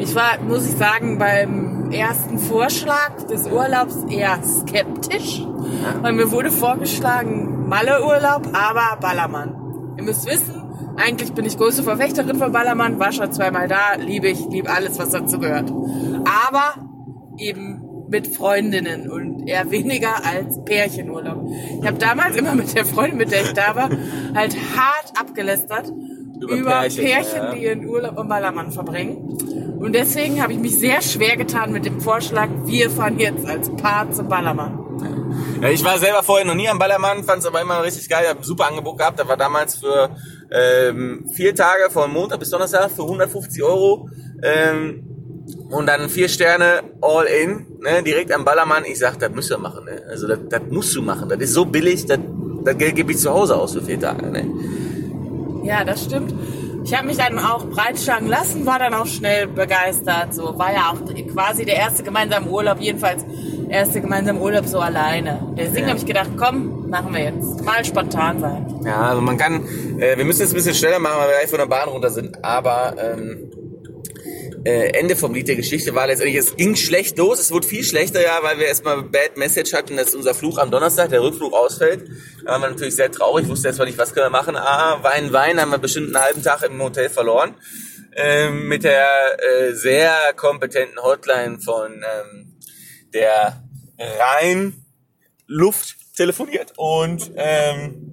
Ich 0.00 0.14
war, 0.14 0.40
muss 0.40 0.66
ich 0.66 0.76
sagen, 0.76 1.18
beim 1.18 1.92
ersten 1.92 2.38
Vorschlag 2.38 3.22
des 3.30 3.46
Urlaubs 3.46 3.96
eher 4.08 4.42
skeptisch, 4.42 5.44
weil 6.00 6.14
mir 6.14 6.32
wurde 6.32 6.50
vorgeschlagen 6.50 7.68
Malle-Urlaub, 7.68 8.48
aber 8.54 8.98
Ballermann. 8.98 9.94
Ihr 9.98 10.04
müsst 10.04 10.26
wissen, 10.26 10.54
eigentlich 10.96 11.34
bin 11.34 11.44
ich 11.44 11.58
große 11.58 11.82
Verfechterin 11.82 12.36
von 12.36 12.50
Ballermann, 12.50 12.98
war 12.98 13.12
schon 13.12 13.30
zweimal 13.30 13.68
da, 13.68 13.96
liebe 13.98 14.28
ich, 14.28 14.40
liebe 14.48 14.70
alles, 14.70 14.98
was 14.98 15.10
dazu 15.10 15.38
gehört. 15.38 15.70
Aber 15.70 16.74
eben 17.36 17.82
mit 18.08 18.34
Freundinnen 18.34 19.10
und 19.10 19.46
eher 19.46 19.70
weniger 19.70 20.24
als 20.24 20.64
Pärchenurlaub. 20.64 21.46
Ich 21.80 21.86
habe 21.86 21.98
damals 21.98 22.36
immer 22.36 22.54
mit 22.54 22.74
der 22.74 22.86
Freundin, 22.86 23.18
mit 23.18 23.32
der 23.32 23.42
ich 23.42 23.52
da 23.52 23.76
war, 23.76 23.90
halt 24.34 24.56
hart 24.76 25.12
abgelästert 25.20 25.92
Über 26.40 26.54
über, 26.54 26.70
Pärchen, 26.70 27.04
Pärchen, 27.04 27.36
ja. 27.36 27.54
die 27.54 27.64
ihren 27.64 27.86
Urlaub 27.86 28.18
am 28.18 28.28
Ballermann 28.28 28.72
verbringen. 28.72 29.36
Und 29.78 29.94
deswegen 29.94 30.42
habe 30.42 30.52
ich 30.52 30.58
mich 30.58 30.78
sehr 30.78 31.00
schwer 31.02 31.36
getan 31.36 31.72
mit 31.72 31.84
dem 31.86 32.00
Vorschlag, 32.00 32.48
wir 32.64 32.90
fahren 32.90 33.18
jetzt 33.18 33.46
als 33.46 33.70
Paar 33.76 34.10
zum 34.10 34.28
Ballermann. 34.28 34.78
Ja, 35.60 35.68
ich 35.68 35.84
war 35.84 35.98
selber 35.98 36.22
vorher 36.22 36.46
noch 36.46 36.54
nie 36.54 36.68
am 36.68 36.78
Ballermann, 36.78 37.24
fand 37.24 37.40
es 37.40 37.46
aber 37.46 37.60
immer 37.60 37.82
richtig 37.82 38.08
geil. 38.08 38.22
Ich 38.24 38.30
habe 38.30 38.40
ein 38.40 38.44
super 38.44 38.68
Angebot 38.68 38.98
gehabt. 38.98 39.18
Da 39.18 39.28
war 39.28 39.36
damals 39.36 39.76
für 39.76 40.10
ähm, 40.50 41.26
vier 41.34 41.54
Tage 41.54 41.90
von 41.90 42.12
Montag 42.12 42.38
bis 42.38 42.50
Donnerstag 42.50 42.90
für 42.90 43.02
150 43.02 43.62
Euro. 43.62 44.08
Ähm, 44.42 45.04
und 45.70 45.86
dann 45.86 46.08
vier 46.08 46.28
Sterne 46.28 46.82
all 47.00 47.26
in, 47.26 47.66
ne, 47.80 48.02
direkt 48.02 48.32
am 48.32 48.44
Ballermann. 48.44 48.84
Ich 48.84 48.98
sag, 48.98 49.18
das 49.18 49.30
müsst 49.30 49.50
ihr 49.50 49.58
machen. 49.58 49.84
Ne? 49.84 50.02
Also 50.08 50.26
das, 50.26 50.38
das 50.48 50.62
musst 50.70 50.94
du 50.94 51.02
machen. 51.02 51.28
Das 51.28 51.38
ist 51.38 51.52
so 51.52 51.64
billig, 51.64 52.06
das, 52.06 52.18
das 52.64 52.76
Geld 52.76 52.96
gebe 52.96 53.12
ich 53.12 53.18
zu 53.18 53.30
Hause 53.30 53.56
aus 53.56 53.72
für 53.72 53.82
vier 53.82 54.00
Tage. 54.00 54.26
Ne? 54.26 54.46
Ja, 55.64 55.84
das 55.84 56.04
stimmt. 56.04 56.34
Ich 56.84 56.94
habe 56.96 57.06
mich 57.06 57.18
dann 57.18 57.38
auch 57.38 57.66
breitschlagen 57.66 58.28
lassen, 58.28 58.64
war 58.66 58.78
dann 58.78 58.94
auch 58.94 59.06
schnell 59.06 59.46
begeistert. 59.46 60.34
So 60.34 60.58
war 60.58 60.72
ja 60.72 60.92
auch 60.92 61.32
quasi 61.32 61.64
der 61.64 61.76
erste 61.76 62.02
gemeinsame 62.02 62.46
Urlaub, 62.48 62.78
jedenfalls 62.80 63.24
erste 63.68 64.00
gemeinsame 64.00 64.40
Urlaub 64.40 64.66
so 64.66 64.80
alleine. 64.80 65.40
Deswegen 65.56 65.82
Ja. 65.84 65.88
habe 65.88 65.98
ich 65.98 66.06
gedacht, 66.06 66.30
komm, 66.38 66.88
machen 66.88 67.12
wir 67.14 67.22
jetzt. 67.24 67.64
Mal 67.64 67.84
spontan 67.84 68.40
sein. 68.40 68.80
Ja, 68.84 69.02
also 69.02 69.20
man 69.20 69.36
kann, 69.36 69.62
äh, 70.00 70.16
wir 70.16 70.24
müssen 70.24 70.40
jetzt 70.40 70.52
ein 70.52 70.56
bisschen 70.56 70.74
schneller 70.74 70.98
machen, 70.98 71.16
weil 71.20 71.28
wir 71.28 71.36
gleich 71.38 71.50
von 71.50 71.58
der 71.60 71.66
Bahn 71.66 71.88
runter 71.88 72.10
sind, 72.10 72.42
aber 72.44 72.94
ähm, 72.98 73.50
äh, 74.64 74.90
Ende 74.98 75.16
vom 75.16 75.34
Lied 75.34 75.48
der 75.48 75.56
Geschichte 75.56 75.94
war 75.94 76.06
letztendlich, 76.06 76.36
es 76.36 76.56
ging 76.56 76.76
schlecht 76.76 77.16
los, 77.16 77.40
es 77.40 77.50
wurde 77.50 77.66
viel 77.66 77.82
schlechter, 77.84 78.22
ja, 78.22 78.38
weil 78.42 78.58
wir 78.58 78.66
erstmal 78.66 79.02
Bad 79.02 79.36
Message 79.36 79.72
hatten, 79.72 79.96
dass 79.96 80.14
unser 80.14 80.34
Flug 80.34 80.58
am 80.58 80.70
Donnerstag, 80.70 81.10
der 81.10 81.22
Rückflug 81.22 81.52
ausfällt. 81.52 82.08
Da 82.44 82.52
waren 82.52 82.62
wir 82.62 82.70
natürlich 82.70 82.96
sehr 82.96 83.10
traurig, 83.10 83.48
wusste 83.48 83.68
erstmal 83.68 83.88
nicht, 83.88 83.98
was 83.98 84.12
können 84.12 84.26
wir 84.26 84.30
machen. 84.30 84.56
Ah, 84.56 85.02
Wein, 85.02 85.32
Wein, 85.32 85.60
haben 85.60 85.70
wir 85.70 85.78
bestimmt 85.78 86.14
einen 86.14 86.24
halben 86.24 86.42
Tag 86.42 86.62
im 86.62 86.82
Hotel 86.82 87.08
verloren. 87.08 87.54
Ähm, 88.16 88.68
mit 88.68 88.84
der 88.84 89.06
äh, 89.38 89.72
sehr 89.72 90.14
kompetenten 90.36 91.00
Hotline 91.02 91.60
von 91.60 91.92
ähm, 91.92 92.58
der 93.14 93.62
Rhein-Luft 93.98 95.96
telefoniert 96.16 96.72
und 96.76 97.30
ähm, 97.36 98.10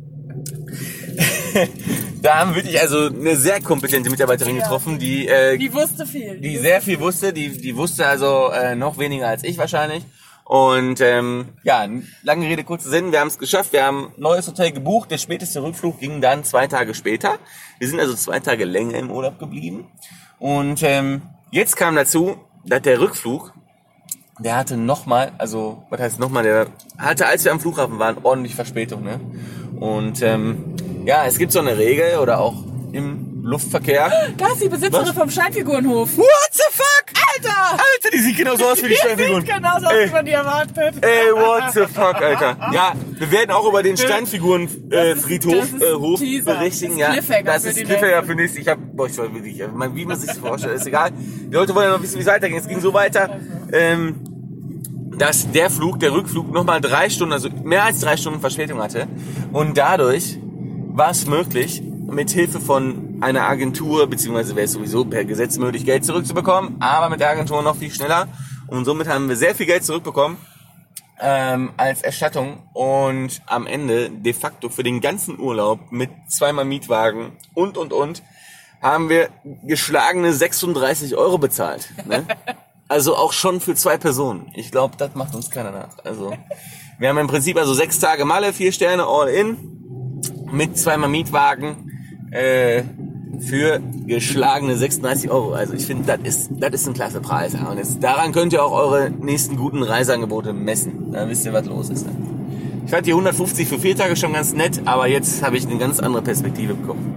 da 2.21 2.39
haben 2.39 2.51
wir 2.51 2.57
wirklich 2.63 2.79
also 2.79 3.07
eine 3.07 3.35
sehr 3.35 3.61
kompetente 3.61 4.09
Mitarbeiterin 4.09 4.55
Ja. 4.57 4.63
getroffen, 4.63 4.99
die 4.99 5.27
äh, 5.27 5.57
Die 5.57 5.73
wusste 5.73 6.05
viel. 6.05 6.39
die 6.39 6.57
sehr 6.57 6.81
viel 6.81 6.99
wusste, 6.99 7.33
die, 7.33 7.49
die 7.57 7.75
wusste 7.75 8.05
also 8.07 8.49
äh, 8.51 8.75
noch 8.75 8.97
weniger 8.97 9.27
als 9.27 9.43
ich 9.43 9.57
wahrscheinlich. 9.57 10.03
Und 10.45 11.01
ähm, 11.01 11.49
ja, 11.63 11.85
lange 12.23 12.47
Rede, 12.47 12.63
kurzer 12.63 12.89
Sinn, 12.89 13.11
wir 13.11 13.19
haben 13.19 13.27
es 13.27 13.37
geschafft, 13.37 13.73
wir 13.73 13.83
haben 13.83 14.13
ein 14.15 14.21
neues 14.21 14.47
Hotel 14.47 14.71
gebucht, 14.71 15.11
der 15.11 15.17
späteste 15.17 15.61
Rückflug 15.61 15.99
ging 15.99 16.21
dann 16.21 16.45
zwei 16.45 16.67
Tage 16.67 16.93
später. 16.93 17.37
Wir 17.79 17.87
sind 17.89 17.99
also 17.99 18.13
zwei 18.15 18.39
Tage 18.39 18.63
länger 18.63 18.97
im 18.97 19.11
Urlaub 19.11 19.39
geblieben. 19.39 19.87
Und 20.39 20.83
ähm, 20.83 21.23
jetzt 21.51 21.75
kam 21.75 21.95
dazu, 21.97 22.37
dass 22.65 22.81
der 22.81 23.01
Rückflug, 23.01 23.53
der 24.39 24.55
hatte 24.55 24.77
nochmal, 24.77 25.33
also 25.37 25.83
was 25.89 25.99
heißt 25.99 26.19
nochmal, 26.19 26.43
der 26.43 26.67
hatte, 26.97 27.25
als 27.27 27.43
wir 27.43 27.51
am 27.51 27.59
Flughafen 27.59 27.99
waren, 27.99 28.17
ordentlich 28.23 28.55
Verspätung. 28.55 29.03
Ne? 29.03 29.19
Und 29.81 30.21
ähm, 30.21 30.76
ja, 31.07 31.25
es 31.25 31.37
gibt 31.37 31.53
so 31.53 31.59
eine 31.59 31.77
Regel 31.77 32.17
oder 32.21 32.39
auch 32.39 32.53
im 32.91 33.41
Luftverkehr. 33.41 34.11
Da 34.37 34.47
ist 34.47 34.61
die 34.61 34.67
Besitzerin 34.67 35.07
Was? 35.07 35.15
vom 35.15 35.29
Steinfigurenhof. 35.29 36.17
What 36.17 36.27
the 36.51 36.63
fuck? 36.69 37.05
Alter! 37.33 37.71
Alter, 37.71 38.09
die 38.13 38.19
sieht 38.19 38.35
genauso 38.37 38.65
aus 38.65 38.83
wie 38.83 38.89
die 38.89 38.95
Steinfiguren. 38.95 39.45
Sieht 39.45 39.55
genauso 39.55 39.85
aus, 39.85 39.93
Ey. 39.93 40.07
wie 40.09 40.11
man 40.11 40.25
die 40.25 40.31
erwartet. 40.31 40.95
Ey, 41.01 41.31
what 41.33 41.71
the 41.73 41.85
fuck, 41.93 42.15
Alter. 42.21 42.57
Ja, 42.73 42.91
wir 43.17 43.31
werden 43.31 43.51
auch 43.51 43.65
über 43.69 43.83
den 43.83 43.95
Steinfiguren 43.95 44.67
äh, 44.91 45.11
äh, 45.11 45.15
Hof 45.93 46.19
Teaser. 46.19 46.55
berichtigen. 46.55 46.97
Das 46.99 47.17
ist 47.19 47.29
Ja, 47.29 47.41
das 47.41 47.63
für 47.63 47.69
ist 47.69 47.79
die 47.79 47.83
Cliffhanger 47.85 48.23
für 48.23 48.35
nächstes. 48.35 48.61
Ich 48.63 48.67
hab, 48.67 48.77
boah, 48.93 49.07
ich 49.07 49.17
war 49.17 49.33
wirklich, 49.33 49.61
ich 49.61 49.67
mein, 49.73 49.95
wie 49.95 50.05
man 50.05 50.17
sich 50.17 50.27
das 50.27 50.39
vorstellt, 50.39 50.75
ist 50.75 50.87
egal. 50.87 51.11
Die 51.11 51.53
Leute 51.53 51.73
wollen 51.73 51.85
ja 51.85 51.95
noch 51.95 52.03
wissen, 52.03 52.17
wie 52.17 52.21
es 52.21 52.27
weitergeht. 52.27 52.59
Es 52.59 52.67
ging 52.67 52.81
so 52.81 52.93
weiter, 52.93 53.39
ähm, 53.71 54.15
dass 55.17 55.49
der 55.53 55.69
Flug, 55.69 56.01
der 56.01 56.11
Rückflug 56.11 56.51
nochmal 56.51 56.81
drei 56.81 57.09
Stunden, 57.09 57.31
also 57.31 57.47
mehr 57.63 57.85
als 57.85 58.01
drei 58.01 58.17
Stunden 58.17 58.41
Verspätung 58.41 58.81
hatte. 58.81 59.07
Und 59.53 59.77
dadurch 59.77 60.37
war 60.97 61.11
es 61.11 61.27
möglich, 61.27 61.83
mit 61.83 62.31
Hilfe 62.31 62.59
von 62.59 63.19
einer 63.21 63.47
Agentur, 63.47 64.07
beziehungsweise 64.07 64.55
wäre 64.55 64.65
es 64.65 64.71
sowieso 64.71 65.05
per 65.05 65.25
Gesetz 65.25 65.57
möglich, 65.57 65.85
Geld 65.85 66.03
zurückzubekommen, 66.03 66.77
aber 66.79 67.09
mit 67.09 67.19
der 67.19 67.29
Agentur 67.29 67.61
noch 67.61 67.75
viel 67.75 67.91
schneller. 67.91 68.27
Und 68.67 68.85
somit 68.85 69.07
haben 69.07 69.29
wir 69.29 69.35
sehr 69.35 69.53
viel 69.53 69.67
Geld 69.67 69.85
zurückbekommen 69.85 70.37
ähm, 71.19 71.71
als 71.77 72.01
Erstattung 72.01 72.63
und 72.73 73.41
am 73.45 73.67
Ende 73.67 74.09
de 74.09 74.33
facto 74.33 74.69
für 74.69 74.81
den 74.81 74.99
ganzen 74.99 75.39
Urlaub 75.39 75.91
mit 75.91 76.09
zweimal 76.29 76.65
Mietwagen 76.65 77.33
und 77.53 77.77
und 77.77 77.93
und 77.93 78.23
haben 78.81 79.09
wir 79.09 79.29
geschlagene 79.63 80.33
36 80.33 81.15
Euro 81.15 81.37
bezahlt. 81.37 81.89
Ne? 82.05 82.25
Also 82.89 83.17
auch 83.17 83.33
schon 83.33 83.59
für 83.59 83.75
zwei 83.75 83.97
Personen. 83.97 84.49
Ich 84.55 84.71
glaube, 84.71 84.95
das 84.97 85.13
macht 85.13 85.35
uns 85.35 85.51
keiner 85.51 85.71
nach. 85.71 85.97
Also 86.05 86.31
wir 86.97 87.09
haben 87.09 87.17
im 87.17 87.27
Prinzip 87.27 87.57
also 87.57 87.73
sechs 87.73 87.99
Tage 87.99 88.23
Malle, 88.23 88.53
vier 88.53 88.71
Sterne 88.71 89.05
all 89.05 89.27
in 89.27 89.86
mit 90.51 90.77
zweimal 90.77 91.09
Mietwagen 91.09 91.91
äh, 92.31 92.83
für 93.39 93.79
geschlagene 94.07 94.77
36 94.77 95.29
Euro. 95.29 95.53
Also 95.53 95.73
ich 95.73 95.85
finde, 95.85 96.05
das 96.05 96.19
ist, 96.23 96.49
das 96.59 96.73
ist 96.73 96.87
ein 96.87 96.93
klasse 96.93 97.21
Preis. 97.21 97.53
Und 97.53 97.77
jetzt, 97.77 98.03
daran 98.03 98.31
könnt 98.31 98.53
ihr 98.53 98.63
auch 98.63 98.71
eure 98.71 99.09
nächsten 99.09 99.57
guten 99.57 99.83
Reiseangebote 99.83 100.53
messen. 100.53 101.11
Dann 101.11 101.29
wisst 101.29 101.45
ihr, 101.45 101.53
was 101.53 101.65
los 101.65 101.89
ist. 101.89 102.05
Ne? 102.05 102.11
Ich 102.85 102.91
fand 102.91 103.05
die 103.05 103.11
150 103.11 103.67
für 103.67 103.79
vier 103.79 103.95
Tage 103.95 104.15
schon 104.15 104.33
ganz 104.33 104.53
nett, 104.53 104.81
aber 104.85 105.07
jetzt 105.07 105.43
habe 105.43 105.57
ich 105.57 105.67
eine 105.67 105.77
ganz 105.77 105.99
andere 105.99 106.23
Perspektive 106.23 106.73
bekommen. 106.73 107.13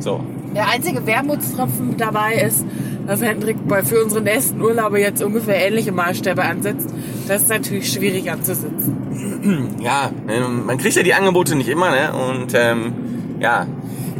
So. 0.00 0.20
Der 0.54 0.68
einzige 0.68 1.04
Wermutstropfen 1.06 1.96
dabei 1.96 2.34
ist, 2.34 2.64
dass 3.06 3.20
Hendrik 3.20 3.56
für 3.84 4.02
unsere 4.02 4.22
nächsten 4.22 4.60
Urlaube 4.60 5.00
jetzt 5.00 5.22
ungefähr 5.22 5.66
ähnliche 5.66 5.92
Maßstäbe 5.92 6.42
ansetzt. 6.42 6.88
Das 7.26 7.42
ist 7.42 7.48
natürlich 7.48 7.92
schwierig 7.92 8.30
anzusetzen. 8.30 9.76
ja, 9.80 10.10
ne, 10.26 10.40
man 10.48 10.78
kriegt 10.78 10.94
ja 10.96 11.02
die 11.02 11.14
Angebote 11.14 11.56
nicht 11.56 11.68
immer, 11.68 11.90
ne? 11.90 12.12
Und 12.12 12.52
ähm, 12.54 12.92
ja, 13.40 13.66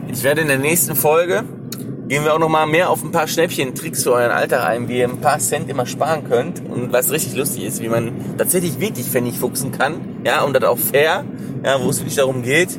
ich 0.09 0.23
werde 0.23 0.43
in 0.43 0.49
der 0.49 0.59
nächsten 0.59 0.95
Folge 0.95 1.45
gehen 2.09 2.25
wir 2.25 2.35
auch 2.35 2.39
noch 2.39 2.51
mal 2.51 2.67
mehr 2.67 2.91
auf 2.91 3.03
ein 3.03 3.13
paar 3.13 3.27
Schnäppchen-Tricks 3.27 4.03
für 4.03 4.13
euren 4.13 4.31
Alltag 4.31 4.65
ein, 4.65 4.89
wie 4.89 4.99
ihr 4.99 5.09
ein 5.09 5.21
paar 5.21 5.39
Cent 5.39 5.71
immer 5.71 5.87
sparen 5.87 6.29
könnt 6.29 6.63
und 6.69 6.93
was 6.93 7.11
richtig 7.11 7.35
lustig 7.35 7.65
ist, 7.65 7.83
wie 7.83 7.89
man 7.89 8.13
tatsächlich 8.37 8.79
wirklich 8.79 9.07
Pfennig 9.07 9.39
fuchsen 9.39 9.73
kann, 9.73 9.95
ja, 10.25 10.43
und 10.43 10.55
das 10.55 10.65
auch 10.65 10.79
fair, 10.79 11.25
ja, 11.65 11.83
wo 11.83 11.89
es 11.89 12.01
wirklich 12.01 12.17
darum 12.17 12.43
geht, 12.43 12.79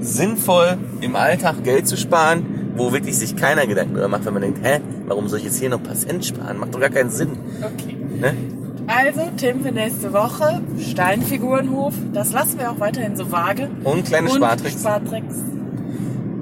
sinnvoll 0.00 0.76
im 1.00 1.16
Alltag 1.16 1.64
Geld 1.64 1.88
zu 1.88 1.96
sparen, 1.96 2.53
wo 2.76 2.92
wirklich 2.92 3.16
sich 3.18 3.36
keiner 3.36 3.66
Gedanken 3.66 3.94
darüber 3.94 4.08
macht, 4.08 4.24
wenn 4.26 4.32
man 4.34 4.42
denkt, 4.42 4.58
hä, 4.64 4.80
warum 5.06 5.28
soll 5.28 5.38
ich 5.38 5.44
jetzt 5.44 5.58
hier 5.60 5.68
noch 5.70 5.78
ein 5.78 5.84
paar 5.84 5.94
Cent 5.94 6.24
sparen? 6.24 6.58
Macht 6.58 6.74
doch 6.74 6.80
gar 6.80 6.90
keinen 6.90 7.10
Sinn, 7.10 7.30
Okay. 7.62 7.96
ne? 8.20 8.34
Also, 8.86 9.22
Tim 9.38 9.62
für 9.62 9.72
nächste 9.72 10.12
Woche, 10.12 10.60
Steinfigurenhof. 10.78 11.94
Das 12.12 12.32
lassen 12.32 12.58
wir 12.58 12.70
auch 12.70 12.80
weiterhin 12.80 13.16
so 13.16 13.32
vage. 13.32 13.70
Und 13.82 14.04
kleine 14.04 14.28
Und 14.28 14.36
Spartricks. 14.36 14.80
Spartricks. 14.80 15.34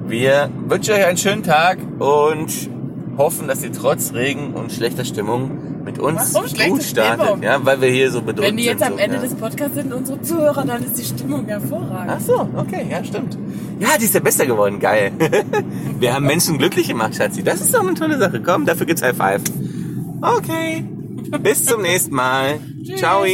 Wir 0.07 0.49
wünschen 0.67 0.93
euch 0.93 1.05
einen 1.05 1.17
schönen 1.17 1.43
Tag 1.43 1.77
und 1.99 2.51
hoffen, 3.17 3.47
dass 3.47 3.63
ihr 3.63 3.71
trotz 3.71 4.13
Regen 4.13 4.53
und 4.53 4.71
schlechter 4.73 5.05
Stimmung 5.05 5.51
mit 5.93 5.99
uns 6.01 6.33
Warum 6.33 6.69
gut 6.69 6.83
startet, 6.83 7.43
ja, 7.43 7.63
weil 7.65 7.81
wir 7.81 7.89
hier 7.89 8.11
so 8.11 8.21
bedrückt 8.21 8.47
Wenn 8.47 8.57
die 8.57 8.63
jetzt 8.63 8.79
sind. 8.79 8.87
am 8.87 8.93
so, 8.93 8.99
Ende 8.99 9.15
ja. 9.17 9.21
des 9.21 9.35
Podcasts 9.35 9.75
sind, 9.75 9.93
unsere 9.93 10.21
Zuhörer, 10.21 10.65
dann 10.65 10.83
ist 10.83 10.97
die 10.97 11.03
Stimmung 11.03 11.45
hervorragend. 11.45 12.11
Ach 12.15 12.19
so, 12.19 12.49
okay, 12.55 12.87
ja, 12.89 13.03
stimmt. 13.03 13.37
Ja, 13.79 13.89
die 13.99 14.05
ist 14.05 14.13
ja 14.13 14.19
besser 14.19 14.45
geworden, 14.45 14.79
geil. 14.79 15.11
wir 15.99 16.13
haben 16.13 16.25
Menschen 16.25 16.57
glücklich 16.57 16.87
gemacht, 16.87 17.15
Schatzi. 17.15 17.43
Das 17.43 17.61
ist 17.61 17.73
doch 17.73 17.81
eine 17.81 17.93
tolle 17.93 18.17
Sache. 18.17 18.41
Komm, 18.41 18.65
dafür 18.65 18.85
gibt's 18.85 19.03
High 19.03 19.15
Five. 19.15 19.41
Okay, 20.21 20.85
bis 21.41 21.65
zum 21.65 21.81
nächsten 21.81 22.15
Mal. 22.15 22.59
Ciao. 22.97 23.25